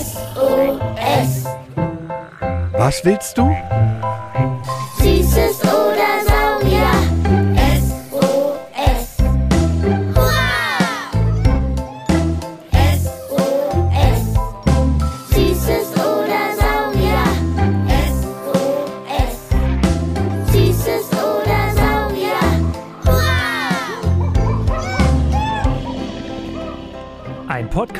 [0.00, 1.46] SOS.
[2.78, 3.50] Was willst du?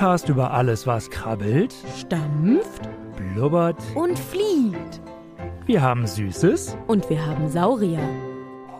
[0.00, 3.77] Podcast über alles, was krabbelt, Stampft blubbert.
[3.95, 4.98] und flieht.
[5.66, 6.74] Wir haben Süßes.
[6.86, 8.00] Und wir haben Saurier.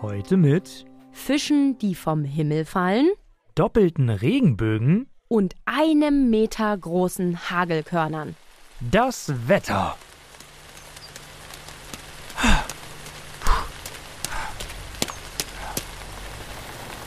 [0.01, 3.07] Heute mit Fischen, die vom Himmel fallen
[3.53, 5.11] doppelten Regenbögen.
[5.27, 8.35] und einem Meter großen Hagelkörnern.
[8.79, 9.95] Das Wetter.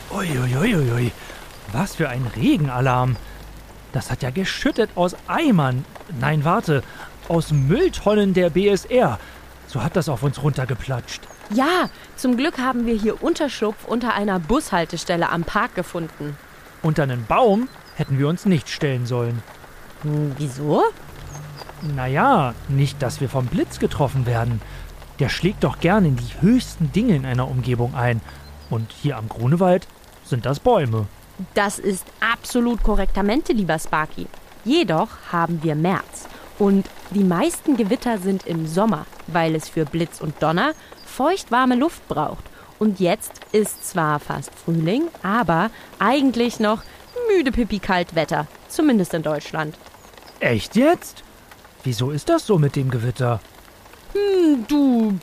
[0.09, 1.11] Uiuiuiui,
[1.73, 3.17] was für ein Regenalarm.
[3.95, 5.85] Das hat ja geschüttet aus Eimern.
[6.19, 6.83] Nein, warte,
[7.29, 9.17] aus Mülltonnen der BSR.
[9.67, 11.21] So hat das auf uns runtergeplatscht.
[11.51, 16.35] Ja, zum Glück haben wir hier Unterschlupf unter einer Bushaltestelle am Park gefunden.
[16.81, 19.41] Unter einen Baum hätten wir uns nicht stellen sollen.
[20.01, 20.83] Hm, wieso?
[21.95, 24.59] Naja, nicht, dass wir vom Blitz getroffen werden.
[25.19, 28.19] Der schlägt doch gern in die höchsten Dinge in einer Umgebung ein.
[28.69, 29.87] Und hier am Grunewald
[30.25, 31.07] sind das Bäume.
[31.53, 34.27] Das ist absolut korrektamente, lieber Sparky.
[34.63, 36.27] Jedoch haben wir März.
[36.57, 40.73] Und die meisten Gewitter sind im Sommer, weil es für Blitz und Donner
[41.05, 42.43] feuchtwarme Luft braucht.
[42.79, 45.69] Und jetzt ist zwar fast Frühling, aber
[45.99, 46.83] eigentlich noch
[47.29, 48.47] müde pipi kalt Wetter.
[48.69, 49.75] Zumindest in Deutschland.
[50.39, 51.23] Echt jetzt?
[51.83, 53.39] Wieso ist das so mit dem Gewitter?
[54.67, 55.19] Du.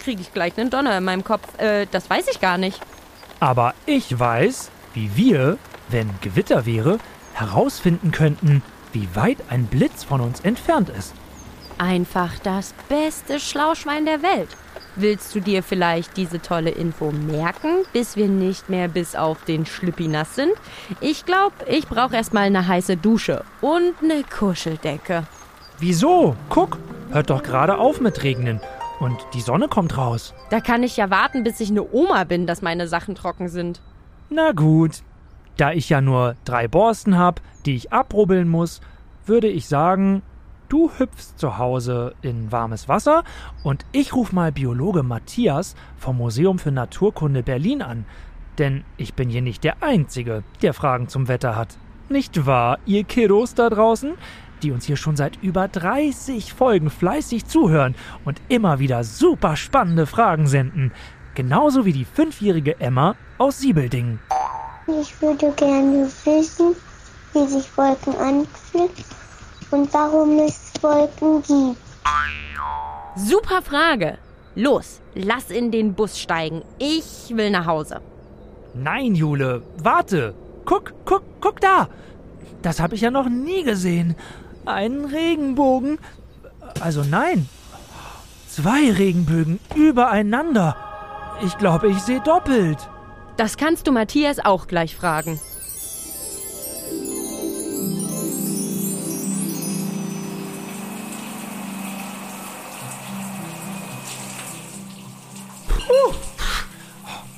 [0.00, 1.46] Kriege ich gleich einen Donner in meinem Kopf.
[1.58, 2.80] Äh, das weiß ich gar nicht.
[3.38, 6.98] Aber ich weiß, wie wir, wenn Gewitter wäre,
[7.34, 11.14] herausfinden könnten, wie weit ein Blitz von uns entfernt ist.
[11.78, 14.48] Einfach das beste Schlauschwein der Welt.
[14.96, 19.64] Willst du dir vielleicht diese tolle Info merken, bis wir nicht mehr bis auf den
[19.64, 20.52] Schlüppi nass sind?
[21.00, 25.26] Ich glaube, ich brauche erstmal eine heiße Dusche und eine Kuscheldecke.
[25.78, 26.36] Wieso?
[26.48, 26.78] Guck,
[27.12, 28.60] hört doch gerade auf mit Regnen.
[29.00, 30.34] Und die Sonne kommt raus.
[30.50, 33.80] Da kann ich ja warten, bis ich eine Oma bin, dass meine Sachen trocken sind.
[34.28, 35.02] Na gut.
[35.56, 38.80] Da ich ja nur drei Borsten hab, die ich abrubbeln muss,
[39.26, 40.22] würde ich sagen,
[40.68, 43.24] du hüpfst zu Hause in warmes Wasser
[43.64, 48.04] und ich ruf mal Biologe Matthias vom Museum für Naturkunde Berlin an.
[48.58, 51.76] Denn ich bin hier nicht der Einzige, der Fragen zum Wetter hat.
[52.08, 54.14] Nicht wahr, ihr Kiddos da draußen?
[54.62, 57.94] Die uns hier schon seit über 30 Folgen fleißig zuhören
[58.24, 60.92] und immer wieder super spannende Fragen senden.
[61.34, 64.18] Genauso wie die fünfjährige Emma aus Siebeldingen.
[64.86, 66.74] Ich würde gerne wissen,
[67.32, 68.90] wie sich Wolken anfühlen
[69.70, 71.80] und warum es Wolken gibt.
[73.16, 74.18] Super Frage.
[74.54, 76.62] Los, lass in den Bus steigen.
[76.78, 78.00] Ich will nach Hause.
[78.74, 80.34] Nein, Jule, warte.
[80.64, 81.88] Guck, guck, guck da.
[82.62, 84.16] Das habe ich ja noch nie gesehen.
[84.66, 85.98] Einen Regenbogen.
[86.80, 87.48] Also nein.
[88.48, 90.76] Zwei Regenbögen übereinander.
[91.44, 92.78] Ich glaube, ich sehe doppelt.
[93.36, 95.40] Das kannst du Matthias auch gleich fragen.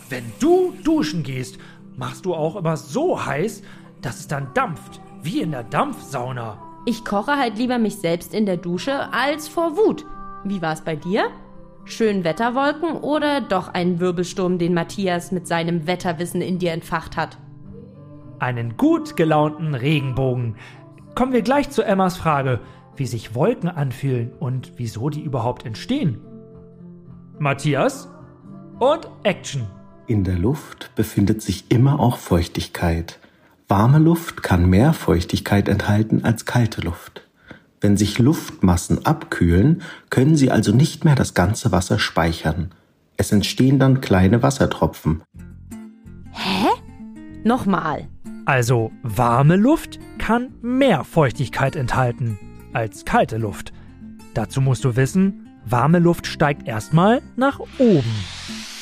[0.09, 1.57] Wenn du duschen gehst,
[1.97, 3.63] machst du auch immer so heiß,
[4.03, 6.72] dass es dann dampft, wie in der Dampfsauna.
[6.85, 10.05] Ich koche halt lieber mich selbst in der Dusche als vor Wut.
[10.43, 11.27] Wie war's bei dir?
[11.85, 17.39] Schön Wetterwolken oder doch ein Wirbelsturm, den Matthias mit seinem Wetterwissen in dir entfacht hat?
[18.41, 20.57] Einen gut gelaunten Regenbogen.
[21.15, 22.59] Kommen wir gleich zu Emmas Frage,
[22.97, 26.21] wie sich Wolken anfühlen und wieso die überhaupt entstehen.
[27.39, 28.09] Matthias
[28.81, 29.69] und Action.
[30.09, 33.21] In der Luft befindet sich immer auch Feuchtigkeit.
[33.73, 37.27] Warme Luft kann mehr Feuchtigkeit enthalten als kalte Luft.
[37.81, 39.81] Wenn sich Luftmassen abkühlen,
[40.11, 42.73] können sie also nicht mehr das ganze Wasser speichern.
[43.17, 45.23] Es entstehen dann kleine Wassertropfen.
[47.45, 48.09] Nochmal.
[48.45, 52.39] Also warme Luft kann mehr Feuchtigkeit enthalten
[52.75, 53.73] als kalte Luft.
[54.35, 58.13] Dazu musst du wissen, warme Luft steigt erstmal nach oben.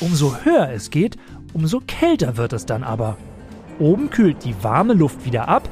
[0.01, 1.15] Umso höher es geht,
[1.53, 3.17] umso kälter wird es dann aber.
[3.81, 5.67] Oben kühlt die warme Luft wieder ab,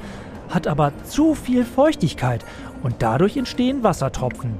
[0.49, 2.43] hat aber zu viel Feuchtigkeit
[2.81, 4.55] und dadurch entstehen Wassertropfen.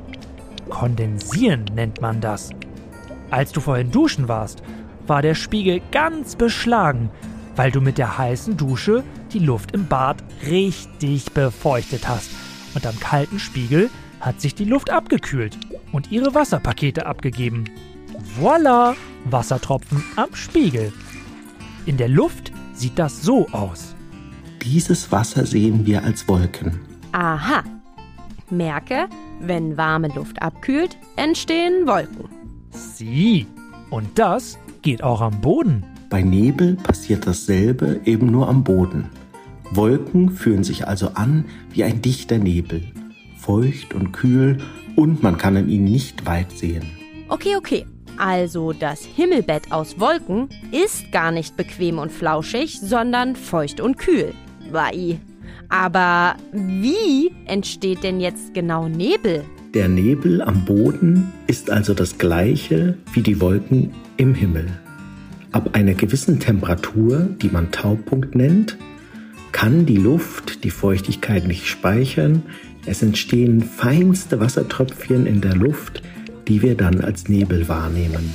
[0.69, 2.51] Kondensieren nennt man das.
[3.31, 4.61] Als du vorhin duschen warst,
[5.07, 7.09] war der Spiegel ganz beschlagen,
[7.55, 9.03] weil du mit der heißen Dusche
[9.33, 12.29] die Luft im Bad richtig befeuchtet hast.
[12.75, 15.57] Und am kalten Spiegel hat sich die Luft abgekühlt
[15.91, 17.65] und ihre Wasserpakete abgegeben.
[18.37, 18.95] Voila!
[19.25, 20.93] Wassertropfen am Spiegel.
[21.87, 22.48] In der Luft
[22.79, 23.95] sieht das so aus.
[24.63, 26.79] Dieses Wasser sehen wir als Wolken.
[27.11, 27.63] Aha.
[28.49, 29.07] Merke,
[29.41, 32.29] wenn warme Luft abkühlt, entstehen Wolken.
[32.71, 33.47] Sie.
[33.89, 35.83] Und das geht auch am Boden.
[36.09, 39.09] Bei Nebel passiert dasselbe eben nur am Boden.
[39.71, 42.83] Wolken fühlen sich also an wie ein dichter Nebel,
[43.37, 44.57] feucht und kühl
[44.95, 46.85] und man kann in ihnen nicht weit sehen.
[47.27, 47.85] Okay, okay.
[48.19, 54.33] Also das Himmelbett aus Wolken ist gar nicht bequem und flauschig, sondern feucht und kühl.
[54.71, 55.21] Wai.
[55.69, 59.45] Aber wie entsteht denn jetzt genau Nebel?
[59.73, 64.67] Der Nebel am Boden ist also das gleiche wie die Wolken im Himmel.
[65.53, 68.77] Ab einer gewissen Temperatur, die man Taupunkt nennt,
[69.53, 72.43] kann die Luft die Feuchtigkeit nicht speichern.
[72.85, 76.01] Es entstehen feinste Wassertröpfchen in der Luft,
[76.49, 78.33] die wir dann als Nebel wahrnehmen.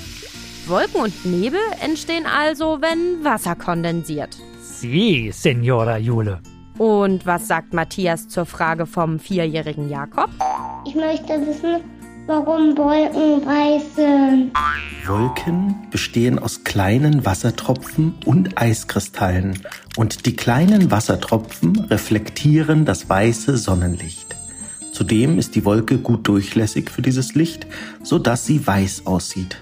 [0.66, 4.38] Wolken und Nebel entstehen also, wenn Wasser kondensiert.
[4.62, 6.40] Sie, Senora Jule.
[6.78, 10.31] Und was sagt Matthias zur Frage vom vierjährigen Jakob?
[10.87, 11.81] Ich möchte wissen,
[12.26, 14.52] warum Wolken weiß sind.
[15.06, 19.58] Wolken bestehen aus kleinen Wassertropfen und Eiskristallen
[19.96, 24.24] und die kleinen Wassertropfen reflektieren das weiße Sonnenlicht.
[24.94, 27.67] Zudem ist die Wolke gut durchlässig für dieses Licht,
[28.05, 29.61] so dass sie weiß aussieht.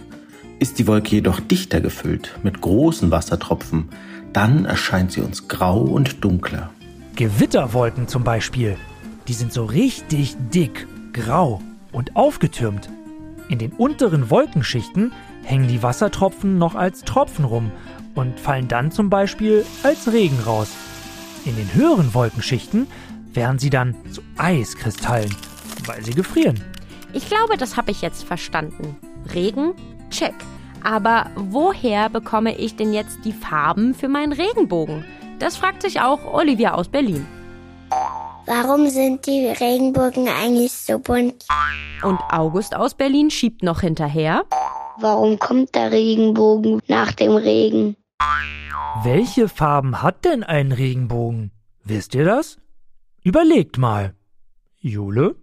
[0.59, 3.89] Ist die Wolke jedoch dichter gefüllt mit großen Wassertropfen,
[4.35, 6.69] dann erscheint sie uns grau und dunkler.
[7.17, 8.77] Gewitterwolken zum Beispiel.
[9.27, 11.63] Die sind so richtig dick, grau
[11.93, 12.91] und aufgetürmt.
[13.49, 15.13] In den unteren Wolkenschichten
[15.45, 17.73] hängen die Wassertropfen noch als Tropfen rum
[18.15, 20.69] und fallen dann zum Beispiel als Regen raus.
[21.47, 22.87] In den höheren Wolkenschichten
[23.35, 25.35] werden sie dann zu Eiskristallen,
[25.87, 26.63] weil sie gefrieren.
[27.13, 28.97] Ich glaube, das habe ich jetzt verstanden.
[29.35, 29.75] Regen,
[30.11, 30.35] check.
[30.85, 35.05] Aber woher bekomme ich denn jetzt die Farben für meinen Regenbogen?
[35.39, 37.27] Das fragt sich auch Olivia aus Berlin.
[38.47, 41.45] Warum sind die Regenbogen eigentlich so bunt?
[42.03, 44.45] Und August aus Berlin schiebt noch hinterher.
[44.99, 47.97] Warum kommt der Regenbogen nach dem Regen?
[49.05, 51.53] Welche Farben hat denn ein Regenbogen?
[51.85, 52.59] Wisst ihr das?
[53.25, 54.17] Überlegt mal.
[54.79, 55.37] Jule,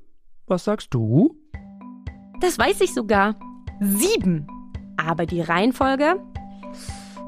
[0.48, 1.34] was sagst du?
[2.42, 3.36] Das weiß ich sogar.
[3.80, 4.48] Sieben.
[4.98, 6.20] Aber die Reihenfolge.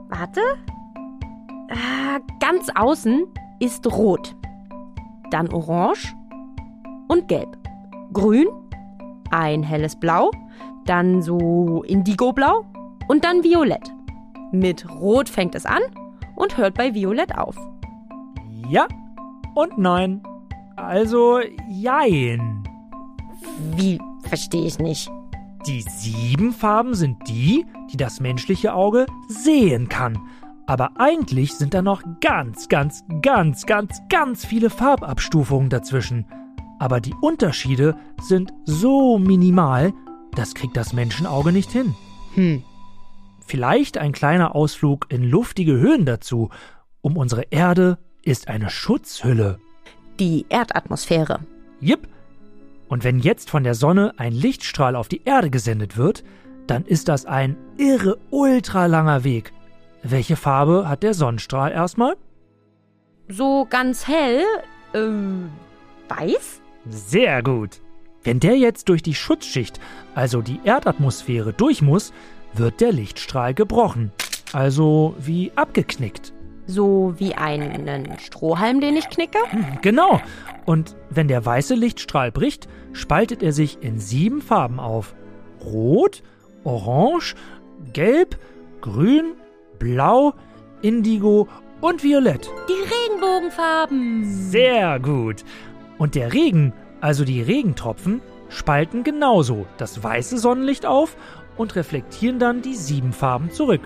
[0.10, 0.42] Warte.
[1.70, 3.28] Äh, ganz außen
[3.62, 4.36] ist rot.
[5.30, 6.14] Dann orange
[7.08, 7.58] und gelb.
[8.12, 8.48] Grün,
[9.30, 10.32] ein helles Blau,
[10.86, 12.66] dann so Indigoblau
[13.08, 13.90] und dann Violett.
[14.52, 15.82] Mit Rot fängt es an
[16.36, 17.56] und hört bei Violett auf.
[18.68, 18.86] Ja
[19.56, 20.22] und nein.
[20.76, 21.40] Also
[21.70, 22.64] jein.
[23.76, 25.10] Wie verstehe ich nicht?
[25.68, 30.18] Die sieben Farben sind die, die das menschliche Auge sehen kann.
[30.66, 36.26] Aber eigentlich sind da noch ganz, ganz, ganz, ganz, ganz viele Farbabstufungen dazwischen.
[36.80, 39.94] Aber die Unterschiede sind so minimal,
[40.34, 41.94] das kriegt das Menschenauge nicht hin.
[42.36, 42.64] Hm.
[43.46, 46.50] Vielleicht ein kleiner Ausflug in luftige Höhen dazu.
[47.02, 49.60] Um unsere Erde ist eine Schutzhülle.
[50.20, 51.40] Die Erdatmosphäre.
[51.80, 52.08] Jipp.
[52.88, 56.24] Und wenn jetzt von der Sonne ein Lichtstrahl auf die Erde gesendet wird,
[56.68, 59.54] dann ist das ein irre ultralanger Weg.
[60.04, 62.16] Welche Farbe hat der Sonnenstrahl erstmal?
[63.28, 64.44] So ganz hell,
[64.94, 65.50] ähm,
[66.10, 66.62] weiß?
[66.90, 67.82] Sehr gut.
[68.24, 69.80] Wenn der jetzt durch die Schutzschicht,
[70.16, 72.14] also die Erdatmosphäre, durch muss,
[72.54, 74.12] wird der Lichtstrahl gebrochen.
[74.54, 76.34] Also wie abgeknickt.
[76.68, 79.40] So wie einen Strohhalm, den ich knicke?
[79.82, 80.22] Genau.
[80.66, 85.16] Und wenn der weiße Lichtstrahl bricht, spaltet er sich in sieben Farben auf.
[85.64, 86.24] Rot,
[86.64, 87.36] Orange,
[87.94, 88.38] Gelb,
[88.82, 89.34] Grün,
[89.80, 90.34] Blau,
[90.82, 91.48] Indigo
[91.82, 92.50] und Violett.
[92.70, 94.24] Die Regenbogenfarben.
[94.26, 95.44] Sehr gut.
[95.98, 101.16] Und der Regen, also die Regentropfen, spalten genauso das weiße Sonnenlicht auf
[101.58, 103.82] und reflektieren dann die sieben Farben zurück.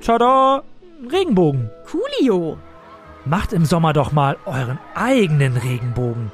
[0.00, 0.62] Tada!
[1.06, 1.70] Regenbogen.
[1.90, 2.58] Coolio.
[3.24, 6.32] Macht im Sommer doch mal euren eigenen Regenbogen.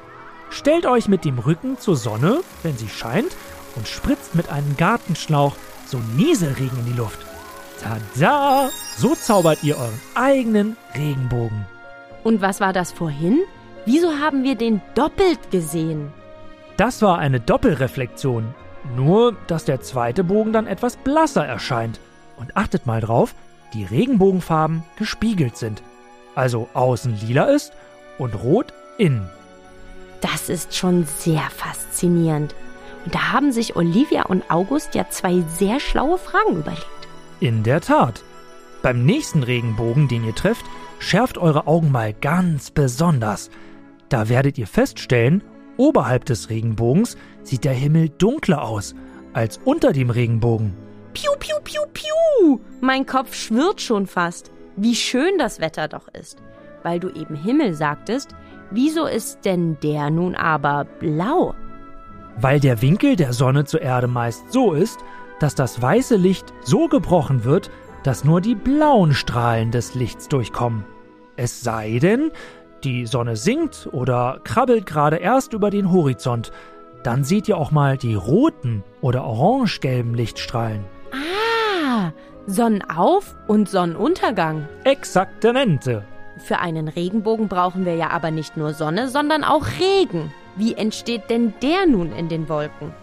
[0.49, 3.35] Stellt euch mit dem Rücken zur Sonne, wenn sie scheint,
[3.75, 5.55] und spritzt mit einem Gartenschlauch
[5.85, 7.19] so Nieselregen in die Luft.
[7.81, 8.69] Tada!
[8.97, 11.65] So zaubert ihr euren eigenen Regenbogen.
[12.23, 13.41] Und was war das vorhin?
[13.85, 16.11] Wieso haben wir den doppelt gesehen?
[16.77, 18.55] Das war eine Doppelreflexion.
[18.95, 21.99] Nur, dass der zweite Bogen dann etwas blasser erscheint.
[22.37, 23.35] Und achtet mal drauf,
[23.75, 25.83] die Regenbogenfarben gespiegelt sind.
[26.33, 27.73] Also außen lila ist
[28.17, 29.29] und rot innen.
[30.21, 32.55] Das ist schon sehr faszinierend.
[33.05, 36.85] Und da haben sich Olivia und August ja zwei sehr schlaue Fragen überlegt.
[37.39, 38.23] In der Tat.
[38.81, 40.65] Beim nächsten Regenbogen, den ihr trefft,
[40.99, 43.49] schärft eure Augen mal ganz besonders.
[44.09, 45.43] Da werdet ihr feststellen,
[45.77, 48.95] oberhalb des Regenbogens sieht der Himmel dunkler aus
[49.33, 50.73] als unter dem Regenbogen.
[51.15, 52.59] Piu, piu, piu, piu.
[52.81, 54.51] Mein Kopf schwirrt schon fast.
[54.75, 56.43] Wie schön das Wetter doch ist.
[56.83, 58.35] Weil du eben Himmel sagtest,
[58.69, 61.55] wieso ist denn der nun aber blau?
[62.35, 64.99] Weil der Winkel der Sonne zur Erde meist so ist,
[65.39, 67.71] dass das weiße Licht so gebrochen wird,
[68.03, 70.83] dass nur die blauen Strahlen des Lichts durchkommen.
[71.37, 72.29] Es sei denn,
[72.83, 76.51] die Sonne sinkt oder krabbelt gerade erst über den Horizont,
[77.03, 80.83] dann seht ihr auch mal die roten oder orangegelben Lichtstrahlen.
[81.11, 82.11] Ah,
[82.47, 84.67] Sonnenauf- und Sonnenuntergang.
[84.83, 86.03] Exaktamente.
[86.37, 90.33] Für einen Regenbogen brauchen wir ja aber nicht nur Sonne, sondern auch Regen.
[90.55, 92.93] Wie entsteht denn der nun in den Wolken?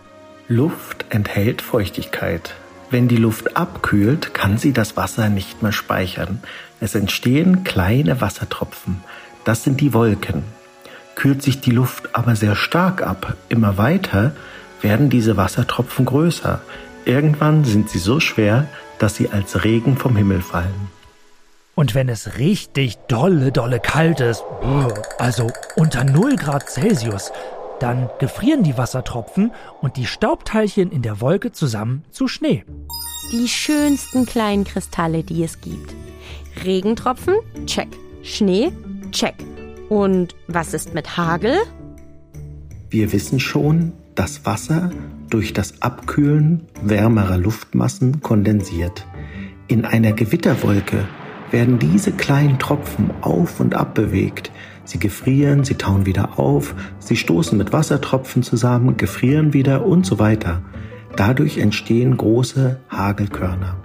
[0.49, 2.55] Luft enthält Feuchtigkeit.
[2.91, 6.43] Wenn die Luft abkühlt, kann sie das Wasser nicht mehr speichern.
[6.81, 9.03] Es entstehen kleine Wassertropfen.
[9.45, 10.45] Das sind die Wolken.
[11.15, 14.33] Kühlt sich die Luft aber sehr stark ab, immer weiter,
[14.83, 16.61] werden diese Wassertropfen größer.
[17.05, 18.69] Irgendwann sind sie so schwer,
[18.99, 20.91] dass sie als Regen vom Himmel fallen.
[21.75, 24.45] Und wenn es richtig dolle, dolle kalt ist,
[25.19, 27.33] also unter 0 Grad Celsius,
[27.81, 32.65] dann gefrieren die Wassertropfen und die Staubteilchen in der Wolke zusammen zu Schnee.
[33.33, 35.95] Die schönsten kleinen Kristalle, die es gibt.
[36.63, 37.35] Regentropfen?
[37.67, 37.89] Check.
[38.23, 38.71] Schnee?
[39.11, 39.35] Check.
[39.89, 41.57] Und was ist mit Hagel?
[42.91, 44.91] Wir wissen schon, dass Wasser
[45.33, 49.07] durch das Abkühlen wärmerer Luftmassen kondensiert.
[49.67, 51.09] In einer Gewitterwolke
[51.51, 54.51] werden diese kleinen Tropfen auf und ab bewegt.
[54.85, 60.19] Sie gefrieren, sie tauen wieder auf, sie stoßen mit Wassertropfen zusammen, gefrieren wieder und so
[60.19, 60.63] weiter.
[61.17, 63.77] Dadurch entstehen große Hagelkörner.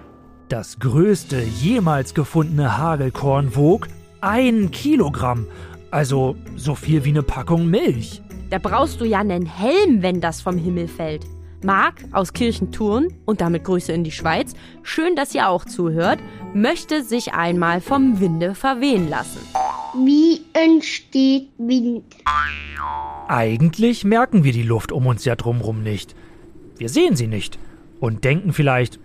[0.50, 3.88] Das größte jemals gefundene Hagelkorn wog
[4.22, 5.46] ein Kilogramm,
[5.92, 8.22] also so viel wie eine Packung Milch.
[8.50, 11.26] Da brauchst du ja einen Helm, wenn das vom Himmel fällt.
[11.64, 16.20] Marc aus Kirchenturn und damit Grüße in die Schweiz, schön, dass ihr auch zuhört,
[16.54, 19.40] möchte sich einmal vom Winde verwehen lassen.
[20.06, 22.04] Wie entsteht Wind?
[23.28, 26.16] Eigentlich merken wir die Luft um uns ja drumrum nicht.
[26.78, 27.58] Wir sehen sie nicht
[28.00, 29.00] und denken vielleicht,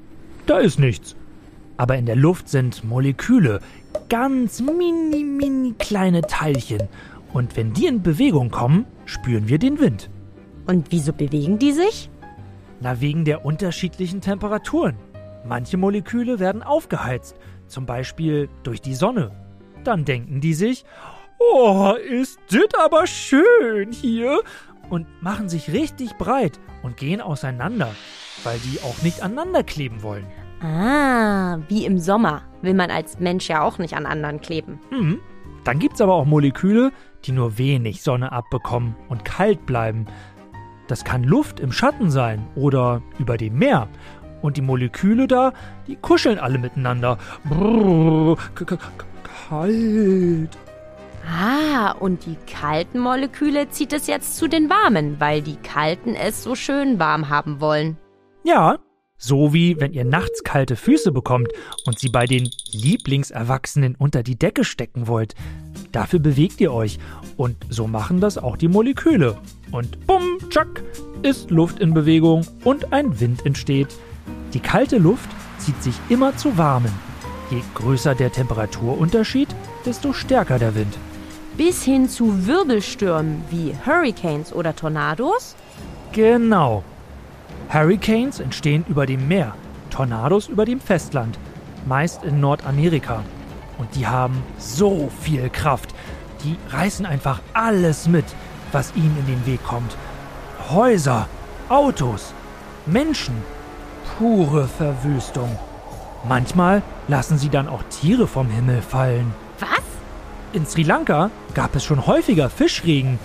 [0.47, 1.17] da ist nichts.
[1.79, 3.61] Aber in der Luft sind Moleküle,
[4.09, 6.83] ganz mini, mini kleine Teilchen.
[7.33, 10.11] Und wenn die in Bewegung kommen, spüren wir den Wind.
[10.67, 12.11] Und wieso bewegen die sich?
[12.83, 14.97] Na, wegen der unterschiedlichen Temperaturen.
[15.47, 17.37] Manche Moleküle werden aufgeheizt,
[17.69, 19.31] zum Beispiel durch die Sonne.
[19.85, 20.85] Dann denken die sich,
[21.39, 24.43] oh, ist dit aber schön hier,
[24.91, 27.95] und machen sich richtig breit und gehen auseinander,
[28.45, 30.27] weil die auch nicht aneinander kleben wollen.
[30.61, 34.81] Ah, wie im Sommer will man als Mensch ja auch nicht an anderen kleben.
[34.91, 35.21] Hm.
[35.65, 36.93] Dann gibt's aber auch Moleküle,
[37.25, 40.07] die nur wenig Sonne abbekommen und kalt bleiben.
[40.93, 43.89] Das kann Luft im Schatten sein oder über dem Meer.
[44.43, 45.55] Und die Moleküle da,
[45.87, 47.17] die kuscheln alle miteinander.
[47.45, 48.37] Brrr,
[49.49, 50.51] kalt.
[51.27, 56.43] Ah, und die kalten Moleküle zieht es jetzt zu den warmen, weil die kalten es
[56.43, 57.97] so schön warm haben wollen.
[58.45, 58.77] Ja,
[59.23, 61.49] so wie wenn ihr nachts kalte Füße bekommt
[61.87, 65.35] und sie bei den Lieblingserwachsenen unter die Decke stecken wollt.
[65.93, 66.99] Dafür bewegt ihr euch
[67.37, 69.39] und so machen das auch die Moleküle.
[69.71, 70.83] Und bumm, tschack,
[71.23, 73.89] ist Luft in Bewegung und ein Wind entsteht.
[74.55, 76.93] Die kalte Luft zieht sich immer zu warmen.
[77.51, 79.49] Je größer der Temperaturunterschied,
[79.87, 80.99] desto stärker der Wind.
[81.57, 85.55] Bis hin zu Wirbelstürmen wie Hurricanes oder Tornados?
[86.13, 86.83] Genau.
[87.73, 89.55] Hurricanes entstehen über dem Meer,
[89.89, 91.39] Tornados über dem Festland,
[91.87, 93.23] meist in Nordamerika.
[93.79, 95.95] Und die haben so viel Kraft.
[96.45, 98.27] Die reißen einfach alles mit,
[98.73, 99.97] was ihnen in den Weg kommt.
[100.71, 101.29] Häuser,
[101.71, 102.35] Autos,
[102.85, 103.35] Menschen.
[104.19, 105.59] Pure Verwüstung.
[106.29, 109.33] Manchmal lassen sie dann auch Tiere vom Himmel fallen.
[109.59, 109.83] Was?
[110.53, 113.19] In Sri Lanka gab es schon häufiger Fischregen.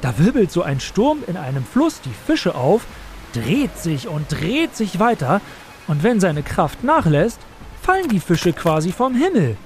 [0.00, 2.86] Da wirbelt so ein Sturm in einem Fluss die Fische auf,
[3.32, 5.40] dreht sich und dreht sich weiter,
[5.86, 7.40] und wenn seine Kraft nachlässt,
[7.82, 9.56] fallen die Fische quasi vom Himmel.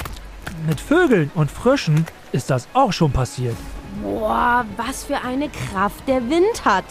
[0.66, 3.56] Mit Vögeln und Fröschen ist das auch schon passiert.
[4.02, 6.84] Boah, was für eine Kraft der Wind hat.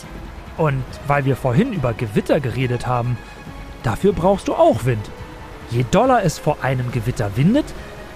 [0.58, 3.18] Und weil wir vorhin über Gewitter geredet haben,
[3.84, 5.10] dafür brauchst du auch Wind.
[5.70, 7.66] Je doller es vor einem Gewitter windet,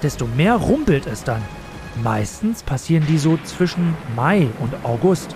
[0.03, 1.41] desto mehr rumpelt es dann.
[2.03, 5.35] Meistens passieren die so zwischen Mai und August.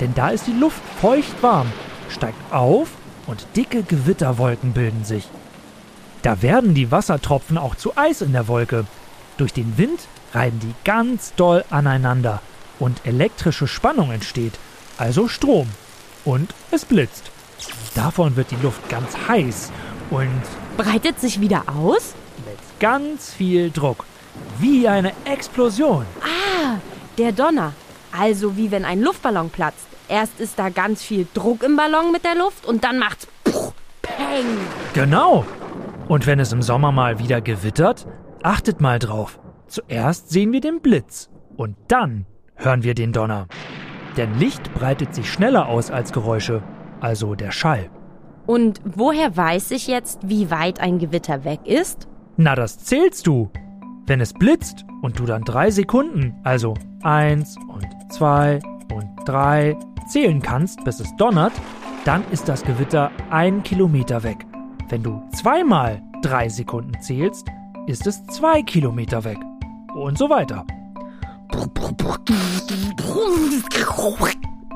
[0.00, 1.68] Denn da ist die Luft feucht warm,
[2.12, 2.88] steigt auf
[3.26, 5.28] und dicke Gewitterwolken bilden sich.
[6.22, 8.86] Da werden die Wassertropfen auch zu Eis in der Wolke.
[9.38, 10.00] Durch den Wind
[10.32, 12.40] reiben die ganz doll aneinander
[12.78, 14.54] und elektrische Spannung entsteht,
[14.98, 15.68] also Strom.
[16.24, 17.30] Und es blitzt.
[17.94, 19.70] Davon wird die Luft ganz heiß
[20.10, 20.42] und
[20.76, 22.14] Breitet sich wieder aus?
[22.46, 24.04] mit ganz viel Druck.
[24.58, 26.06] Wie eine Explosion.
[26.20, 26.76] Ah,
[27.18, 27.72] der Donner.
[28.18, 29.86] Also wie wenn ein Luftballon platzt.
[30.12, 33.72] Erst ist da ganz viel Druck im Ballon mit der Luft und dann macht's Puch,
[34.02, 34.44] Peng.
[34.92, 35.46] Genau.
[36.06, 38.06] Und wenn es im Sommer mal wieder gewittert,
[38.42, 39.40] achtet mal drauf.
[39.68, 42.26] Zuerst sehen wir den Blitz und dann
[42.56, 43.46] hören wir den Donner.
[44.18, 46.62] Denn Licht breitet sich schneller aus als Geräusche,
[47.00, 47.88] also der Schall.
[48.44, 52.06] Und woher weiß ich jetzt, wie weit ein Gewitter weg ist?
[52.36, 53.50] Na, das zählst du.
[54.06, 58.60] Wenn es blitzt und du dann drei Sekunden, also eins und zwei
[59.24, 59.76] drei,
[60.08, 61.52] zählen kannst, bis es donnert,
[62.04, 64.46] dann ist das Gewitter ein Kilometer weg.
[64.88, 67.46] Wenn du zweimal drei Sekunden zählst,
[67.86, 69.38] ist es zwei Kilometer weg.
[69.94, 70.64] Und so weiter.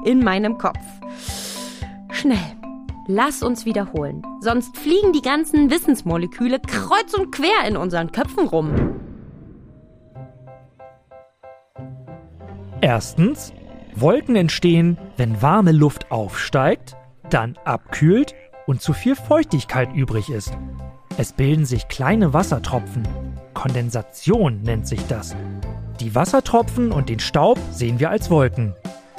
[0.05, 0.79] In meinem Kopf.
[2.11, 2.39] Schnell.
[3.09, 4.23] Lass uns wiederholen.
[4.41, 8.73] Sonst fliegen die ganzen Wissensmoleküle kreuz und quer in unseren Köpfen rum.
[12.81, 13.53] Erstens,
[13.99, 16.97] Wolken entstehen, wenn warme Luft aufsteigt,
[17.31, 18.35] dann abkühlt
[18.67, 20.53] und zu viel Feuchtigkeit übrig ist.
[21.17, 23.09] Es bilden sich kleine Wassertropfen.
[23.55, 25.35] Kondensation nennt sich das.
[25.99, 28.75] Die Wassertropfen und den Staub sehen wir als Wolken.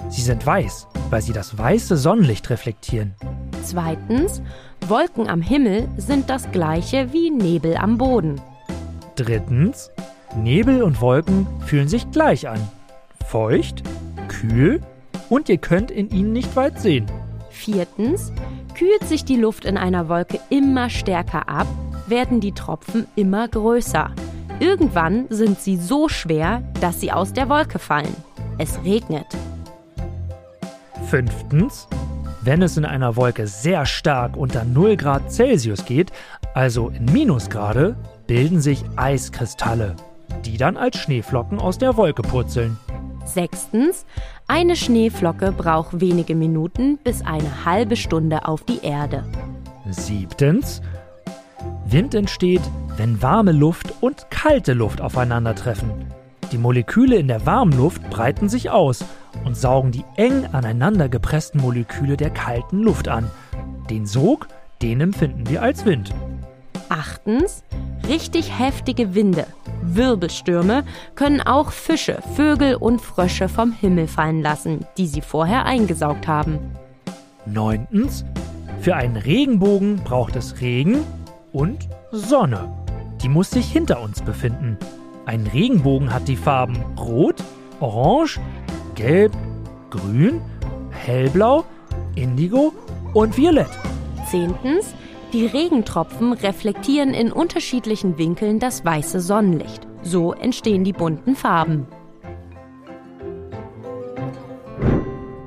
[0.10, 3.16] Sie sind weiß, weil sie das weiße Sonnenlicht reflektieren.
[3.64, 4.44] Zweitens,
[4.88, 8.40] Wolken am Himmel sind das gleiche wie Nebel am Boden.
[9.16, 9.90] Drittens,
[10.36, 12.60] Nebel und Wolken fühlen sich gleich an.
[13.26, 13.82] Feucht,
[14.40, 14.82] kühl
[15.30, 17.06] und ihr könnt in ihnen nicht weit sehen.
[17.50, 18.32] Viertens,
[18.78, 21.68] kühlt sich die Luft in einer Wolke immer stärker ab,
[22.08, 24.12] werden die Tropfen immer größer.
[24.60, 28.16] Irgendwann sind sie so schwer, dass sie aus der Wolke fallen.
[28.58, 29.26] Es regnet.
[31.08, 31.88] Fünftens,
[32.42, 36.12] wenn es in einer Wolke sehr stark unter 0 Grad Celsius geht,
[36.54, 37.96] also in Minusgrade,
[38.26, 39.96] bilden sich Eiskristalle,
[40.46, 42.78] die dann als Schneeflocken aus der Wolke purzeln.
[43.28, 44.06] Sechstens,
[44.48, 49.24] eine Schneeflocke braucht wenige Minuten bis eine halbe Stunde auf die Erde.
[49.90, 50.82] Siebtens,
[51.86, 52.62] Wind entsteht,
[52.98, 55.90] wenn warme Luft und kalte Luft aufeinandertreffen.
[56.52, 59.04] Die Moleküle in der warmen Luft breiten sich aus
[59.46, 63.30] und saugen die eng aneinander gepressten Moleküle der kalten Luft an.
[63.90, 64.48] Den Sog,
[64.82, 66.14] den empfinden wir als Wind.
[66.90, 67.64] Achtens,
[68.08, 69.46] richtig heftige Winde,
[69.82, 70.84] Wirbelstürme,
[71.16, 76.60] können auch Fische, Vögel und Frösche vom Himmel fallen lassen, die sie vorher eingesaugt haben.
[77.46, 78.26] Neuntens,
[78.82, 81.04] für einen Regenbogen braucht es Regen
[81.52, 82.72] und Sonne.
[83.22, 84.78] Die muss sich hinter uns befinden.
[85.26, 87.44] Ein Regenbogen hat die Farben Rot,
[87.80, 88.40] Orange,
[88.96, 89.34] Gelb,
[89.90, 90.42] Grün,
[90.92, 91.66] Hellblau,
[92.16, 92.74] Indigo
[93.14, 93.70] und Violett.
[94.30, 94.94] Zehntens,
[95.38, 99.88] die Regentropfen reflektieren in unterschiedlichen Winkeln das weiße Sonnenlicht.
[100.02, 101.86] So entstehen die bunten Farben.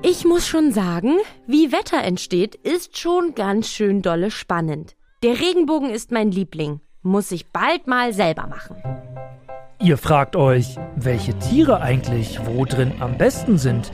[0.02, 1.16] Ich muss schon sagen,
[1.48, 4.94] wie Wetter entsteht, ist schon ganz schön dolle spannend.
[5.24, 6.78] Der Regenbogen ist mein Liebling.
[7.02, 8.76] Muss ich bald mal selber machen.
[9.82, 13.90] Ihr fragt euch, welche Tiere eigentlich wo drin am besten sind.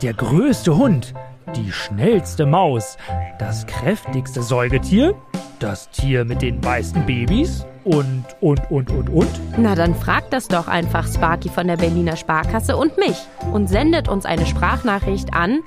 [0.00, 1.12] Der größte Hund,
[1.56, 2.96] die schnellste Maus,
[3.38, 5.14] das kräftigste Säugetier,
[5.58, 9.28] das Tier mit den meisten Babys und, und, und, und, und.
[9.56, 13.16] Na, dann fragt das doch einfach Sparky von der Berliner Sparkasse und mich
[13.52, 15.60] und sendet uns eine Sprachnachricht an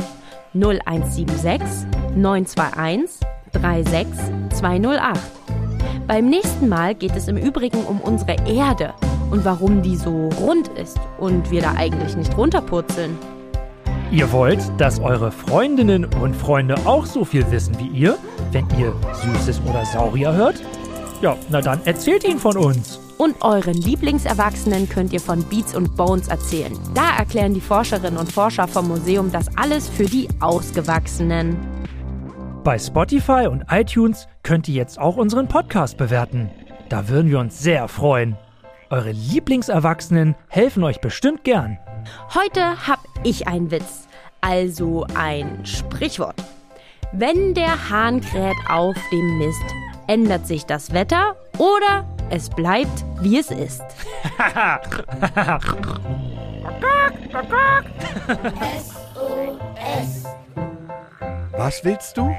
[0.53, 5.19] 0176 921 36208.
[6.07, 8.93] Beim nächsten Mal geht es im Übrigen um unsere Erde
[9.29, 13.17] und warum die so rund ist und wir da eigentlich nicht runterpurzeln.
[14.09, 18.17] Ihr wollt, dass eure Freundinnen und Freunde auch so viel wissen wie ihr,
[18.53, 20.63] wenn ihr Süßes oder Saurier hört?
[21.21, 23.01] Ja, na dann erzählt ihnen von uns.
[23.17, 26.71] Und euren Lieblingserwachsenen könnt ihr von Beats und Bones erzählen.
[26.93, 31.57] Da erklären die Forscherinnen und Forscher vom Museum das alles für die Ausgewachsenen.
[32.63, 36.49] Bei Spotify und iTunes könnt ihr jetzt auch unseren Podcast bewerten.
[36.87, 38.37] Da würden wir uns sehr freuen.
[38.89, 41.77] Eure Lieblingserwachsenen helfen euch bestimmt gern.
[42.33, 44.07] Heute hab ich einen Witz,
[44.41, 46.35] also ein Sprichwort.
[47.13, 49.63] Wenn der Hahn kräht auf dem Mist,
[50.07, 53.83] ändert sich das Wetter oder es bleibt, wie es ist.
[59.57, 60.23] SOS.
[61.57, 62.35] Was willst du?